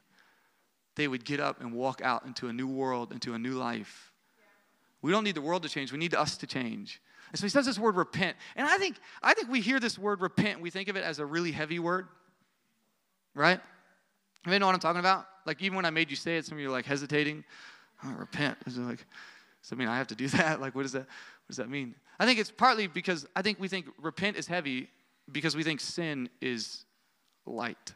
[0.96, 4.12] they would get up and walk out into a new world, into a new life.
[5.00, 7.00] We don't need the world to change, we need us to change.
[7.30, 8.36] And so he says this word repent.
[8.56, 11.18] And I think, I think we hear this word repent, we think of it as
[11.18, 12.08] a really heavy word,
[13.34, 13.60] right?
[14.46, 15.26] You know what I'm talking about?
[15.46, 17.44] Like even when I made you say it, some of you are like hesitating.
[18.04, 18.56] Oh, repent.
[18.66, 19.04] Is it like,
[19.62, 20.60] does that mean I have to do that?
[20.60, 21.94] Like what does that what does that mean?
[22.18, 24.90] I think it's partly because I think we think repent is heavy
[25.30, 26.84] because we think sin is
[27.46, 27.94] light.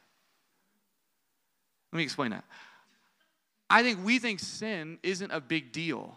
[1.92, 2.44] Let me explain that.
[3.68, 6.16] I think we think sin isn't a big deal.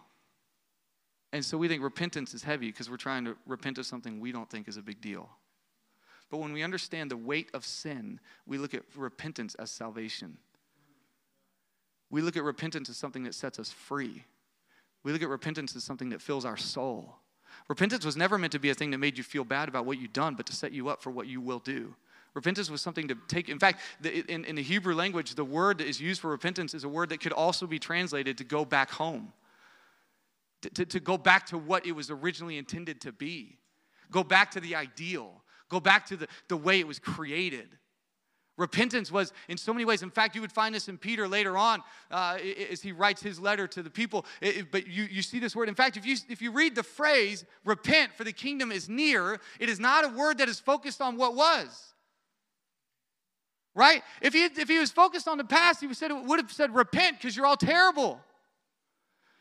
[1.33, 4.31] And so we think repentance is heavy because we're trying to repent of something we
[4.31, 5.29] don't think is a big deal.
[6.29, 10.37] But when we understand the weight of sin, we look at repentance as salvation.
[12.09, 14.23] We look at repentance as something that sets us free.
[15.03, 17.15] We look at repentance as something that fills our soul.
[17.67, 19.99] Repentance was never meant to be a thing that made you feel bad about what
[19.99, 21.93] you've done, but to set you up for what you will do.
[22.33, 23.47] Repentance was something to take.
[23.49, 26.73] In fact, the, in, in the Hebrew language, the word that is used for repentance
[26.73, 29.31] is a word that could also be translated to go back home
[30.69, 33.59] to, to, go back to what it was originally intended to be,
[34.11, 37.77] go back to the ideal, go back to the, the way it was created.
[38.57, 40.01] Repentance was in so many ways.
[40.01, 42.37] In fact, you would find this in Peter later on uh,
[42.71, 44.25] as he writes his letter to the people.
[44.39, 45.67] It, it, but you, you see this word.
[45.67, 49.39] In fact, if you, if you read the phrase, repent for the kingdom is near,
[49.59, 51.93] it is not a word that is focused on what was.
[53.73, 54.03] Right?
[54.21, 56.73] If he, if he was focused on the past, he would, said, would have said,
[56.73, 58.21] repent because you're all terrible.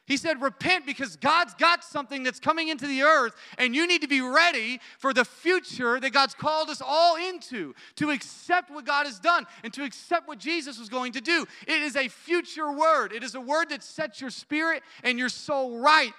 [0.06, 4.02] He said, Repent because God's got something that's coming into the earth, and you need
[4.02, 8.84] to be ready for the future that God's called us all into to accept what
[8.84, 11.46] God has done and to accept what Jesus was going to do.
[11.66, 15.30] It is a future word, it is a word that sets your spirit and your
[15.30, 16.12] soul right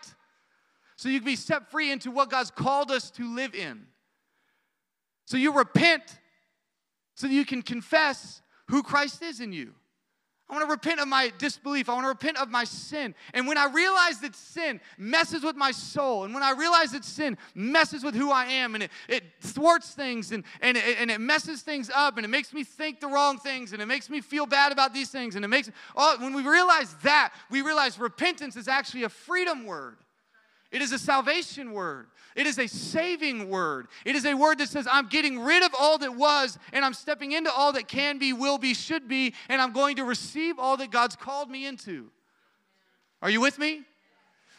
[0.96, 3.86] so you can be set free into what God's called us to live in.
[5.26, 6.20] So you repent
[7.16, 9.74] so that you can confess who Christ is in you.
[10.48, 11.90] I want to repent of my disbelief.
[11.90, 13.16] I want to repent of my sin.
[13.34, 17.04] And when I realize that sin messes with my soul, and when I realize that
[17.04, 21.10] sin messes with who I am, and it, it thwarts things, and, and, it, and
[21.10, 24.08] it messes things up, and it makes me think the wrong things, and it makes
[24.08, 27.64] me feel bad about these things, and it makes, oh, when we realize that, we
[27.64, 29.98] realize repentance is actually a freedom word.
[30.72, 32.08] It is a salvation word.
[32.36, 33.88] It is a saving word.
[34.04, 36.94] It is a word that says, I'm getting rid of all that was, and I'm
[36.94, 40.60] stepping into all that can be, will be, should be, and I'm going to receive
[40.60, 42.10] all that God's called me into.
[43.22, 43.84] Are you with me?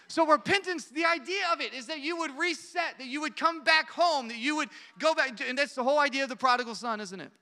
[0.08, 3.64] So, repentance, the idea of it is that you would reset, that you would come
[3.64, 6.76] back home, that you would go back, and that's the whole idea of the prodigal
[6.76, 7.32] son, isn't it?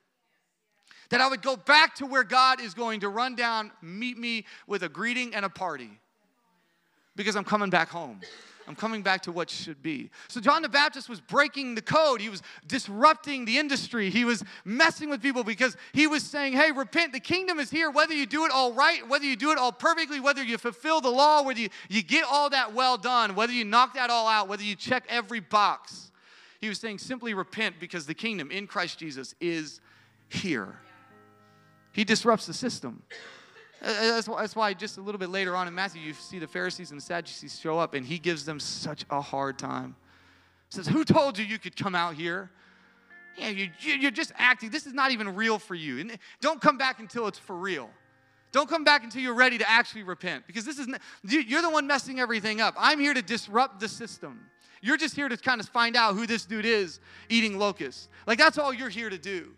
[1.10, 4.46] That I would go back to where God is going to run down, meet me
[4.66, 5.90] with a greeting and a party
[7.16, 8.20] because I'm coming back home.
[8.66, 10.10] I'm coming back to what should be.
[10.28, 12.20] So, John the Baptist was breaking the code.
[12.20, 14.08] He was disrupting the industry.
[14.10, 17.12] He was messing with people because he was saying, Hey, repent.
[17.12, 19.72] The kingdom is here, whether you do it all right, whether you do it all
[19.72, 23.52] perfectly, whether you fulfill the law, whether you, you get all that well done, whether
[23.52, 26.10] you knock that all out, whether you check every box.
[26.60, 29.80] He was saying, Simply repent because the kingdom in Christ Jesus is
[30.28, 30.78] here.
[31.92, 33.02] He disrupts the system.
[33.84, 36.46] Uh, uh, that's why, just a little bit later on in Matthew, you see the
[36.46, 39.94] Pharisees and the Sadducees show up, and he gives them such a hard time.
[40.70, 42.50] He says, Who told you you could come out here?
[43.36, 44.70] Yeah, you, you're just acting.
[44.70, 45.98] This is not even real for you.
[45.98, 47.90] And don't come back until it's for real.
[48.52, 50.86] Don't come back until you're ready to actually repent because this is
[51.24, 52.74] you're the one messing everything up.
[52.78, 54.38] I'm here to disrupt the system.
[54.80, 58.08] You're just here to kind of find out who this dude is eating locusts.
[58.28, 59.50] Like that's all you're here to do.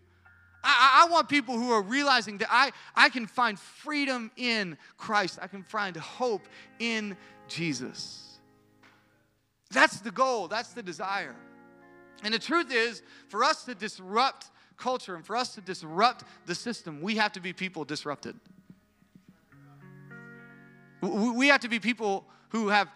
[0.62, 5.38] I, I, want people who are realizing that I, I can find freedom in Christ.
[5.40, 6.42] I can find hope
[6.78, 7.16] in
[7.48, 8.38] Jesus.
[9.70, 11.36] That's the goal, that's the desire.
[12.22, 16.54] And the truth is, for us to disrupt culture and for us to disrupt the
[16.54, 18.36] system, we have to be people disrupted.
[21.02, 22.88] We have to be people who have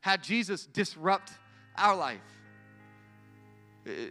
[0.00, 1.32] had Jesus disrupt
[1.76, 2.20] our life.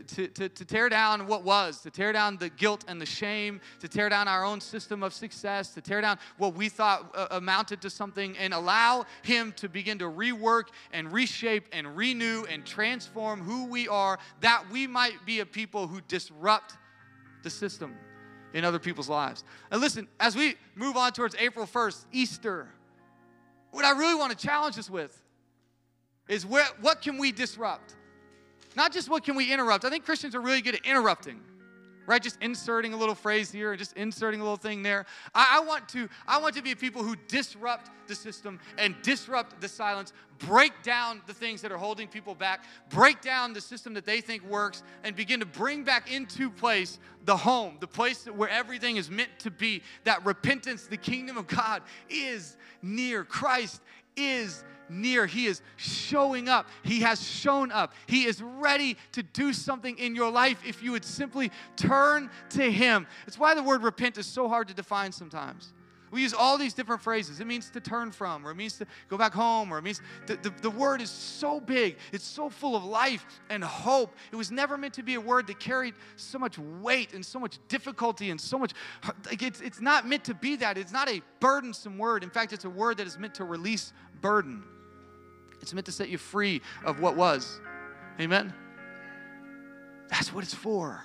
[0.08, 3.62] To, to, to, tear down what was, to tear down the guilt and the shame,
[3.80, 7.28] to tear down our own system of success, to tear down what we thought uh,
[7.32, 12.66] amounted to something, and allow Him to begin to rework and reshape and renew and
[12.66, 16.74] transform who we are, that we might be a people who disrupt
[17.44, 17.94] the system
[18.56, 19.44] in other people's lives.
[19.70, 22.68] And listen, as we move on towards April 1st, Easter,
[23.70, 25.22] what I really want to challenge us with
[26.28, 27.97] is where, what can we disrupt?
[28.78, 29.86] Not just what can we interrupt.
[29.86, 31.42] I think Christians are really good at interrupting,
[32.06, 32.22] right?
[32.22, 35.08] Just inserting a little phrase here and just inserting a little thing there.
[35.34, 39.60] I, I want to, I want to be people who disrupt the system and disrupt
[39.62, 43.96] the silence, break down the things that are holding people back, break down the system
[43.96, 48.28] that they think works, and begin to bring back into place the home, the place
[48.28, 49.82] where everything is meant to be.
[50.04, 53.24] That repentance, the kingdom of God is near.
[53.24, 53.82] Christ
[54.16, 55.26] is near.
[55.26, 56.68] He is showing up.
[56.84, 57.94] He has shown up.
[58.06, 62.72] He is ready to do something in your life if you would simply turn to
[62.72, 63.08] Him.
[63.26, 65.74] It's why the word repent is so hard to define sometimes.
[66.10, 67.42] We use all these different phrases.
[67.42, 70.02] It means to turn from, or it means to go back home, or it means
[70.26, 71.98] the, the, the, word is so big.
[72.14, 74.16] It's so full of life and hope.
[74.32, 77.40] It was never meant to be a word that carried so much weight and so
[77.40, 78.72] much difficulty and so much.
[79.26, 80.78] Like it's, it's not meant to be that.
[80.78, 82.24] It's not a burdensome word.
[82.24, 84.64] In fact, it's a word that is meant to release burden.
[85.62, 87.60] It's meant to set you free of what was.
[88.20, 88.54] Amen?
[90.10, 91.04] That's what it's for.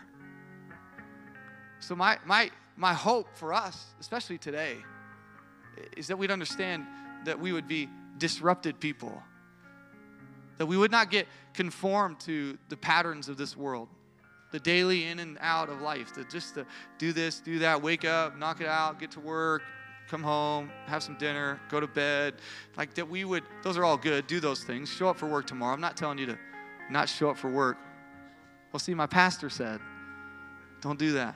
[1.80, 4.76] So, my, my, my hope for us, especially today,
[5.96, 6.86] is that we'd understand
[7.24, 7.88] that we would be
[8.18, 9.22] disrupted people,
[10.58, 13.88] that we would not get conformed to the patterns of this world,
[14.52, 16.66] the daily in and out of life, that just to
[16.98, 19.62] do this, do that, wake up, knock it out, get to work,
[20.12, 22.34] come home, have some dinner, go to bed.
[22.76, 24.26] Like that we would, those are all good.
[24.26, 24.90] Do those things.
[24.90, 25.72] Show up for work tomorrow.
[25.72, 26.38] I'm not telling you to
[26.90, 27.78] not show up for work.
[28.70, 29.80] Well, see, my pastor said,
[30.82, 31.34] don't do that.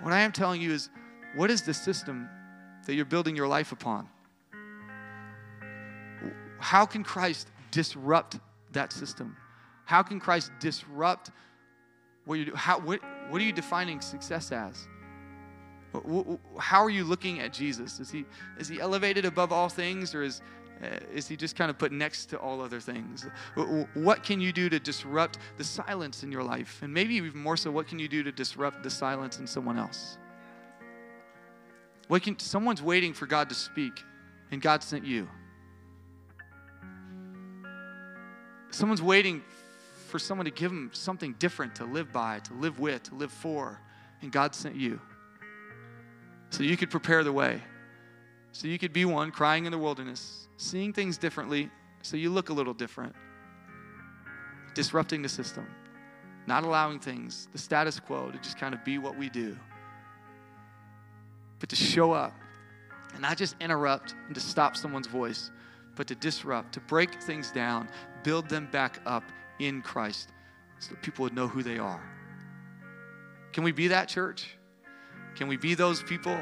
[0.00, 0.88] What I am telling you is,
[1.36, 2.30] what is the system
[2.86, 4.08] that you're building your life upon?
[6.60, 8.38] How can Christ disrupt
[8.72, 9.36] that system?
[9.84, 11.30] How can Christ disrupt
[12.24, 12.54] what you do?
[12.54, 14.88] How, what, what are you defining success as?
[16.58, 18.00] How are you looking at Jesus?
[18.00, 18.24] Is he,
[18.58, 20.42] is he elevated above all things or is,
[20.82, 23.26] uh, is he just kind of put next to all other things?
[23.94, 26.80] What can you do to disrupt the silence in your life?
[26.82, 29.78] And maybe even more so, what can you do to disrupt the silence in someone
[29.78, 30.18] else?
[32.08, 34.02] What can, someone's waiting for God to speak,
[34.50, 35.28] and God sent you.
[38.70, 39.42] Someone's waiting
[40.08, 43.32] for someone to give them something different to live by, to live with, to live
[43.32, 43.80] for,
[44.22, 45.00] and God sent you
[46.50, 47.62] so you could prepare the way.
[48.52, 51.70] So you could be one crying in the wilderness, seeing things differently,
[52.02, 53.14] so you look a little different.
[54.74, 55.66] Disrupting the system,
[56.46, 59.56] not allowing things, the status quo, to just kind of be what we do,
[61.58, 62.34] but to show up
[63.12, 65.50] and not just interrupt and to stop someone's voice,
[65.96, 67.88] but to disrupt, to break things down,
[68.22, 69.24] build them back up
[69.58, 70.30] in Christ
[70.78, 72.02] so that people would know who they are.
[73.52, 74.57] Can we be that church?
[75.38, 76.36] Can we be those people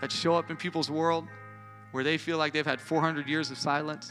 [0.00, 1.28] that show up in people's world
[1.92, 4.10] where they feel like they've had 400 years of silence?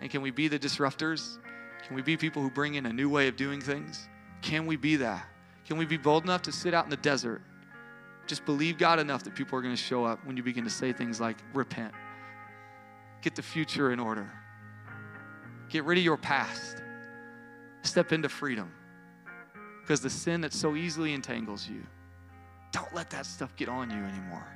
[0.00, 1.38] And can we be the disruptors?
[1.86, 4.08] Can we be people who bring in a new way of doing things?
[4.42, 5.24] Can we be that?
[5.64, 7.42] Can we be bold enough to sit out in the desert?
[8.26, 10.70] Just believe God enough that people are going to show up when you begin to
[10.70, 11.94] say things like, repent,
[13.22, 14.28] get the future in order,
[15.68, 16.82] get rid of your past,
[17.82, 18.72] step into freedom.
[19.80, 21.86] Because the sin that so easily entangles you
[22.72, 24.46] don't let that stuff get on you anymore.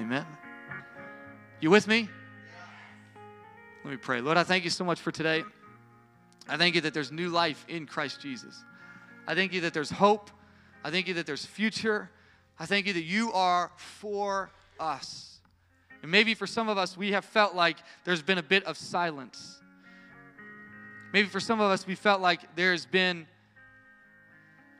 [0.00, 0.26] Amen.
[1.60, 2.08] You with me?
[3.84, 4.20] Let me pray.
[4.20, 5.44] Lord, I thank you so much for today.
[6.48, 8.62] I thank you that there's new life in Christ Jesus.
[9.26, 10.30] I thank you that there's hope.
[10.84, 12.10] I thank you that there's future.
[12.58, 15.38] I thank you that you are for us.
[16.02, 18.76] And maybe for some of us, we have felt like there's been a bit of
[18.76, 19.60] silence.
[21.12, 23.26] Maybe for some of us, we felt like there's been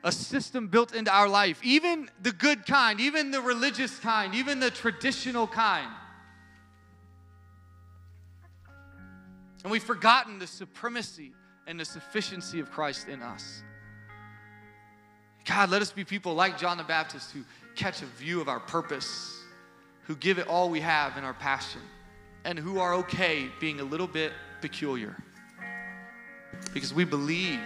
[0.07, 4.61] a system built into our life, even the good kind, even the religious kind, even
[4.61, 5.91] the traditional kind.
[9.63, 11.33] And we've forgotten the supremacy
[11.67, 13.61] and the sufficiency of Christ in us.
[15.43, 17.43] God, let us be people like John the Baptist who
[17.75, 19.37] catch a view of our purpose,
[20.03, 21.81] who give it all we have in our passion
[22.45, 25.17] and who are okay being a little bit peculiar.
[26.73, 27.59] Because we believe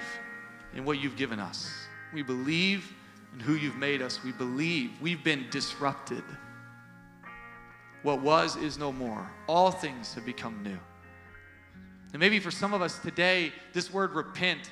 [0.74, 1.72] in what you've given us.
[2.14, 2.94] We believe
[3.34, 4.24] in who you've made us.
[4.24, 6.24] We believe we've been disrupted.
[8.04, 9.30] What was is no more.
[9.48, 10.80] All things have become new.
[12.14, 14.70] And maybe for some of us today, this word repent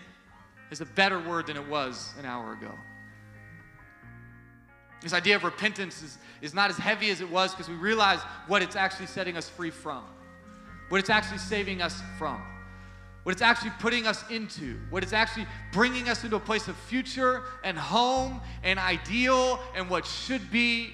[0.71, 2.73] is a better word than it was an hour ago.
[5.01, 8.19] This idea of repentance is, is not as heavy as it was because we realize
[8.47, 10.03] what it's actually setting us free from,
[10.89, 12.41] what it's actually saving us from,
[13.23, 16.75] what it's actually putting us into, what it's actually bringing us into a place of
[16.75, 20.93] future and home and ideal and what should be.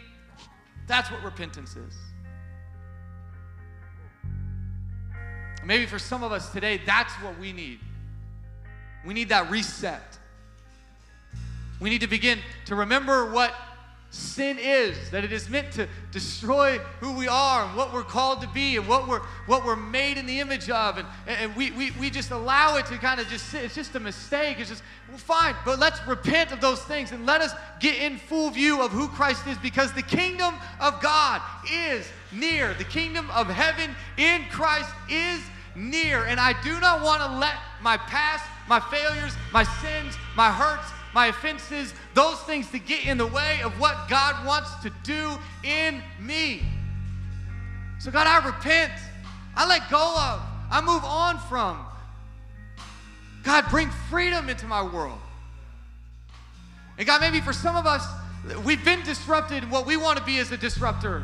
[0.88, 1.96] That's what repentance is.
[5.64, 7.80] Maybe for some of us today, that's what we need.
[9.06, 10.20] We need that reset.
[11.80, 13.54] We need to begin to remember what
[14.16, 18.42] sin is, that it is meant to destroy who we are and what we're called
[18.42, 20.98] to be and what we're what we're made in the image of.
[20.98, 23.64] And, and we, we, we just allow it to kind of just sit.
[23.64, 24.60] It's just a mistake.
[24.60, 28.18] It's just, well, fine, but let's repent of those things and let us get in
[28.18, 31.42] full view of who Christ is because the kingdom of God
[31.72, 32.74] is near.
[32.74, 35.42] The kingdom of heaven in Christ is
[35.76, 36.24] near.
[36.24, 40.90] And I do not want to let my past, my failures, my sins, my hurts,
[41.16, 45.32] my offenses, those things to get in the way of what God wants to do
[45.64, 46.62] in me.
[48.00, 48.92] So, God, I repent.
[49.56, 50.42] I let go of.
[50.70, 51.86] I move on from.
[53.44, 55.18] God, bring freedom into my world.
[56.98, 58.06] And God, maybe for some of us,
[58.66, 61.24] we've been disrupted what we want to be as a disruptor.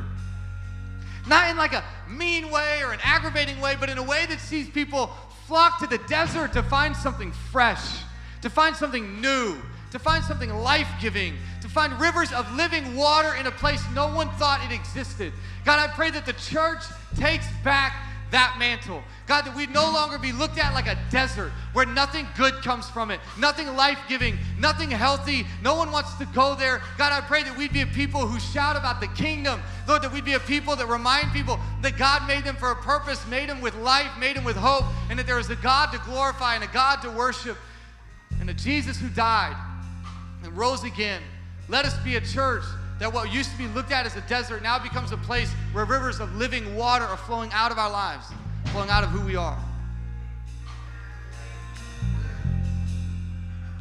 [1.28, 4.39] Not in like a mean way or an aggravating way, but in a way that
[4.39, 5.12] sees people
[5.48, 8.04] flock to the desert to find something fresh,
[8.42, 9.58] to find something new,
[9.92, 14.14] to find something life giving, to find rivers of living water in a place no
[14.14, 15.34] one thought it existed.
[15.66, 16.82] God, I pray that the church
[17.16, 17.94] takes back
[18.32, 19.04] that mantle.
[19.28, 22.89] God, that we'd no longer be looked at like a desert where nothing good comes
[22.89, 25.46] from it, nothing life giving, nothing healthy.
[25.62, 26.82] No one wants to go there.
[26.98, 29.62] God, I pray that we'd be a people who shout about the kingdom.
[29.86, 32.76] Lord, that we'd be a people that remind people that God made them for a
[32.78, 35.92] purpose, made them with life, made them with hope, and that there is a God
[35.92, 37.58] to glorify and a God to worship,
[38.39, 39.58] and a Jesus who died
[40.44, 41.22] and rose again.
[41.68, 42.64] Let us be a church
[43.00, 45.86] that what used to be looked at as a desert now becomes a place where
[45.86, 48.28] rivers of living water are flowing out of our lives,
[48.68, 49.58] flowing out of who we are.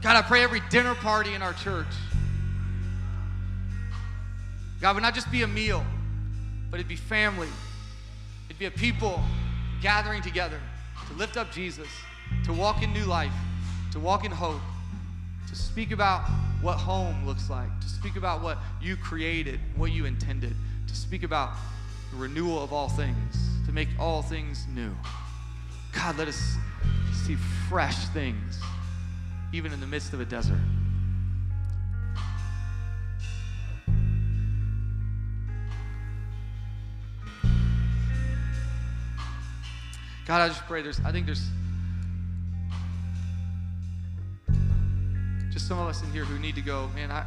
[0.02, 1.86] God, I pray every dinner party in our church,
[4.80, 5.84] God, would not just be a meal,
[6.70, 7.48] but it'd be family.
[8.48, 9.20] It'd be a people
[9.82, 10.58] gathering together
[11.08, 11.88] to lift up Jesus,
[12.44, 13.32] to walk in new life,
[13.92, 14.60] to walk in hope,
[15.50, 16.22] to speak about
[16.62, 20.54] what home looks like, to speak about what you created, what you intended,
[20.86, 21.54] to speak about
[22.12, 23.36] the renewal of all things,
[23.66, 24.92] to make all things new.
[25.92, 26.56] God, let us
[27.24, 27.34] see
[27.68, 28.60] fresh things,
[29.52, 30.60] even in the midst of a desert.
[40.26, 41.44] God, I just pray there's, I think there's
[45.60, 47.24] some of us in here who need to go, man, I,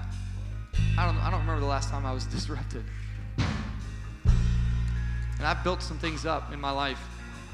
[0.98, 2.84] I, don't, I don't remember the last time I was disrupted.
[5.38, 7.00] And I've built some things up in my life.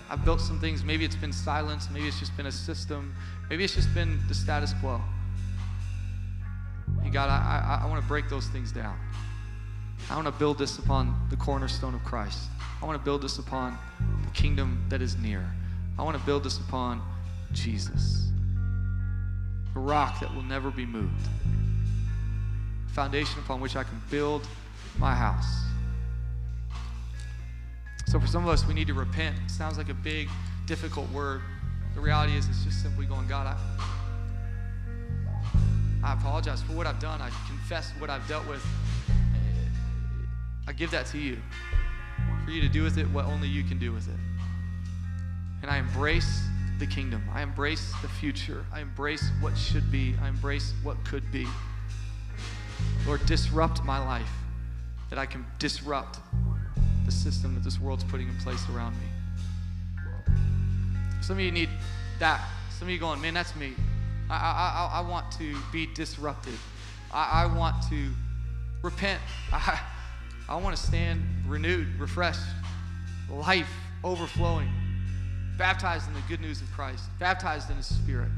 [0.10, 0.84] I've built some things.
[0.84, 1.88] Maybe it's been silence.
[1.92, 3.16] Maybe it's just been a system.
[3.50, 5.02] Maybe it's just been the status quo.
[7.04, 8.98] And God, I, I, I want to break those things down.
[10.10, 12.50] I want to build this upon the cornerstone of Christ.
[12.82, 13.78] I want to build this upon
[14.24, 15.50] the kingdom that is near.
[15.98, 17.02] I want to build this upon
[17.52, 18.29] Jesus
[19.76, 21.28] a rock that will never be moved,
[22.88, 24.48] a foundation upon which I can build
[24.98, 25.64] my house.
[28.08, 29.36] So, for some of us, we need to repent.
[29.46, 30.30] It sounds like a big,
[30.66, 31.42] difficult word.
[31.94, 33.58] The reality is, it's just simply going, God, I,
[36.04, 37.22] I apologize for what I've done.
[37.22, 38.66] I confess what I've dealt with.
[40.68, 41.38] I give that to you
[42.50, 44.20] for you to do with it what only you can do with it.
[45.62, 46.42] And I embrace
[46.80, 47.22] the kingdom.
[47.34, 48.66] I embrace the future.
[48.74, 50.16] I embrace what should be.
[50.22, 51.46] I embrace what could be.
[53.06, 54.32] Lord, disrupt my life
[55.10, 56.20] that I can disrupt
[57.06, 60.04] the system that this world's putting in place around me.
[61.22, 61.70] Some of you need
[62.20, 62.48] that.
[62.78, 63.74] Some of you going, man, that's me.
[64.30, 66.54] I, I, I, I want to be disrupted.
[67.12, 68.10] I, I want to
[68.82, 69.20] repent.
[69.52, 69.80] I,
[70.48, 72.40] I want to stand renewed, refreshed,
[73.30, 73.70] life
[74.04, 74.70] overflowing
[75.60, 78.30] baptized in the good news of Christ, baptized in His Spirit.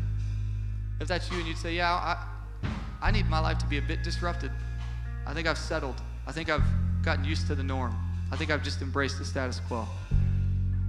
[1.00, 2.18] If that's you and you'd say, Yeah, I,
[3.02, 4.52] I need my life to be a bit disrupted.
[5.26, 6.02] I think I've settled.
[6.28, 6.64] I think I've
[7.04, 7.96] gotten used to the norm.
[8.32, 9.86] I think I've just embraced the status quo.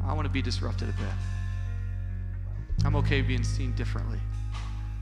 [0.04, 1.12] I want to be disrupted a bit.
[2.84, 4.18] I'm okay being seen differently.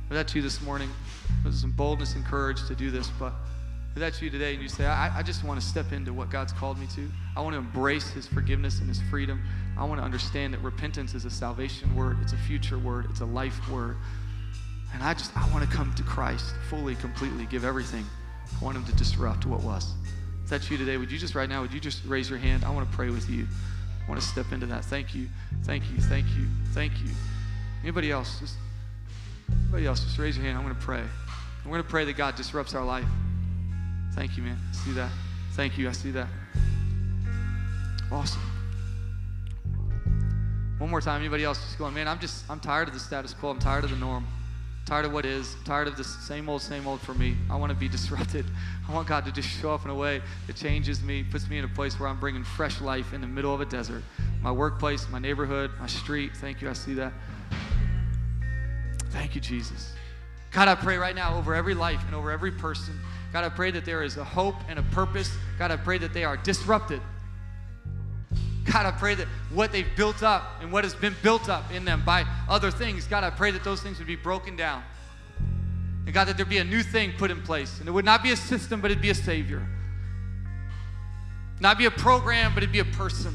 [0.09, 0.91] If that's you this morning,
[1.43, 3.33] there's some boldness and courage to do this, but
[3.95, 6.31] if that's you today and you say, I, I just want to step into what
[6.31, 9.43] God's called me to, I want to embrace His forgiveness and His freedom.
[9.77, 13.21] I want to understand that repentance is a salvation word, it's a future word, it's
[13.21, 13.97] a life word.
[14.95, 18.05] And I just, I want to come to Christ fully, completely, give everything.
[18.61, 19.93] I want Him to disrupt what was.
[20.45, 22.65] If that's you today, would you just right now, would you just raise your hand?
[22.65, 23.47] I want to pray with you.
[24.05, 24.85] I want to step into that.
[24.85, 25.29] Thank you,
[25.65, 27.11] thank you, thank you, thank you.
[27.83, 28.39] Anybody else?
[28.39, 28.55] Just,
[29.51, 30.05] anybody else?
[30.05, 30.59] Just raise your hand.
[30.59, 31.03] I'm going to pray.
[31.65, 33.07] I'm going to pray that God disrupts our life.
[34.21, 34.59] Thank you, man.
[34.69, 35.11] I see that.
[35.53, 35.89] Thank you.
[35.89, 36.29] I see that.
[38.13, 38.43] Awesome.
[40.77, 41.23] One more time.
[41.23, 43.49] Anybody else just going, man, I'm just, I'm tired of the status quo.
[43.49, 44.27] I'm tired of the norm.
[44.27, 45.55] I'm tired of what is.
[45.55, 47.35] I'm tired of the same old, same old for me.
[47.49, 48.45] I want to be disrupted.
[48.87, 51.57] I want God to just show up in a way that changes me, puts me
[51.57, 54.03] in a place where I'm bringing fresh life in the middle of a desert.
[54.43, 56.37] My workplace, my neighborhood, my street.
[56.37, 56.69] Thank you.
[56.69, 57.15] I see that.
[59.13, 59.95] Thank you, Jesus.
[60.51, 63.01] God, I pray right now over every life and over every person.
[63.33, 65.31] God, I pray that there is a hope and a purpose.
[65.59, 67.01] God, I pray that they are disrupted.
[68.65, 71.85] God, I pray that what they've built up and what has been built up in
[71.85, 74.83] them by other things, God, I pray that those things would be broken down.
[76.07, 77.79] And God, that there be a new thing put in place.
[77.79, 79.65] And it would not be a system, but it'd be a Savior.
[81.61, 83.35] Not be a program, but it'd be a person.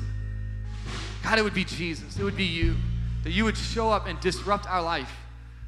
[1.24, 2.18] God, it would be Jesus.
[2.18, 2.76] It would be you.
[3.24, 5.12] That you would show up and disrupt our life.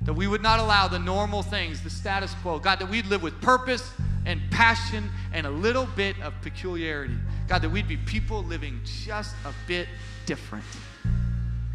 [0.03, 2.59] That we would not allow the normal things, the status quo.
[2.59, 3.91] God, that we'd live with purpose
[4.27, 7.15] and passion and a little bit of peculiarity.
[7.47, 9.87] God, that we'd be people living just a bit
[10.25, 10.65] different.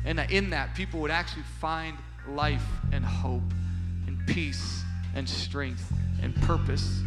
[0.05, 1.97] And that in that, people would actually find
[2.29, 3.43] life and hope
[4.07, 4.83] and peace
[5.15, 5.91] and strength
[6.23, 7.01] and purpose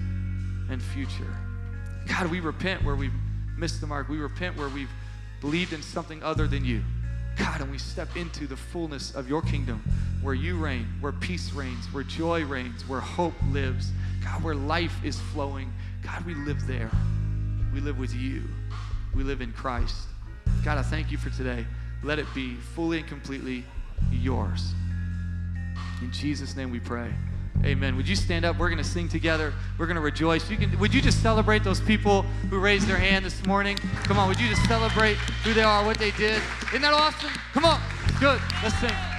[0.69, 1.35] and future.
[2.07, 3.13] God, we repent where we've
[3.55, 4.09] missed the mark.
[4.09, 4.89] We repent where we've
[5.41, 6.83] believed in something other than you.
[7.37, 9.83] God, and we step into the fullness of your kingdom
[10.23, 13.91] where you reign, where peace reigns, where joy reigns, where hope lives.
[14.25, 15.71] God, where life is flowing.
[16.03, 16.89] God, we live there.
[17.73, 18.43] We live with you.
[19.15, 19.95] We live in Christ.
[20.63, 21.65] God, I thank you for today.
[22.03, 23.63] Let it be fully and completely
[24.11, 24.73] yours.
[26.01, 27.13] In Jesus' name we pray.
[27.63, 27.95] Amen.
[27.95, 28.57] Would you stand up?
[28.57, 29.53] We're going to sing together.
[29.77, 30.49] We're going to rejoice.
[30.49, 33.77] You can, would you just celebrate those people who raised their hand this morning?
[34.03, 36.41] Come on, would you just celebrate who they are, what they did?
[36.67, 37.31] Isn't that awesome?
[37.53, 37.79] Come on.
[38.19, 38.41] Good.
[38.63, 39.14] Let's sing.